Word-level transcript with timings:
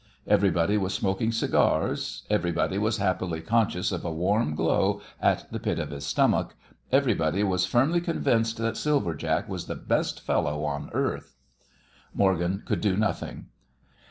Everybody 0.25 0.79
was 0.79 0.95
smoking 0.95 1.31
cigars, 1.31 2.23
everybody 2.27 2.79
was 2.79 2.97
happily 2.97 3.39
conscious 3.39 3.91
of 3.91 4.03
a 4.03 4.11
warm 4.11 4.55
glow 4.55 4.99
at 5.21 5.45
the 5.51 5.59
pit 5.59 5.77
of 5.77 5.91
the 5.91 6.01
stomach, 6.01 6.55
everybody 6.91 7.43
was 7.43 7.67
firmly 7.67 8.01
convinced 8.01 8.57
that 8.57 8.77
Silver 8.77 9.13
Jack 9.13 9.47
was 9.47 9.67
the 9.67 9.75
best 9.75 10.19
fellow 10.19 10.65
on 10.65 10.89
earth. 10.93 11.35
Morgan 12.15 12.63
could 12.65 12.81
do 12.81 12.97
nothing. 12.97 13.49